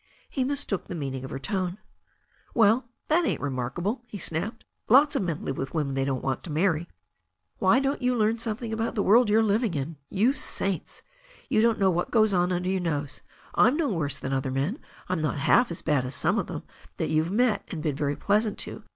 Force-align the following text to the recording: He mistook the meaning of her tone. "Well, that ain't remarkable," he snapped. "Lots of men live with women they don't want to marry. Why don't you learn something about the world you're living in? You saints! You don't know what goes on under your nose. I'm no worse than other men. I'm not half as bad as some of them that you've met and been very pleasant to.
He 0.31 0.43
mistook 0.43 0.87
the 0.87 0.95
meaning 0.95 1.23
of 1.23 1.29
her 1.29 1.37
tone. 1.37 1.77
"Well, 2.55 2.89
that 3.09 3.23
ain't 3.23 3.39
remarkable," 3.39 4.01
he 4.07 4.17
snapped. 4.17 4.65
"Lots 4.89 5.15
of 5.15 5.21
men 5.21 5.45
live 5.45 5.59
with 5.59 5.75
women 5.75 5.93
they 5.93 6.05
don't 6.05 6.23
want 6.23 6.41
to 6.45 6.49
marry. 6.49 6.89
Why 7.59 7.79
don't 7.79 8.01
you 8.01 8.15
learn 8.15 8.39
something 8.39 8.73
about 8.73 8.95
the 8.95 9.03
world 9.03 9.29
you're 9.29 9.43
living 9.43 9.75
in? 9.75 9.97
You 10.09 10.33
saints! 10.33 11.03
You 11.49 11.61
don't 11.61 11.77
know 11.77 11.91
what 11.91 12.09
goes 12.09 12.33
on 12.33 12.51
under 12.51 12.67
your 12.71 12.81
nose. 12.81 13.21
I'm 13.53 13.77
no 13.77 13.89
worse 13.89 14.17
than 14.17 14.33
other 14.33 14.49
men. 14.49 14.79
I'm 15.07 15.21
not 15.21 15.37
half 15.37 15.69
as 15.69 15.83
bad 15.83 16.03
as 16.03 16.15
some 16.15 16.39
of 16.39 16.47
them 16.47 16.63
that 16.97 17.11
you've 17.11 17.29
met 17.29 17.63
and 17.67 17.83
been 17.83 17.93
very 17.95 18.15
pleasant 18.15 18.57
to. 18.65 18.81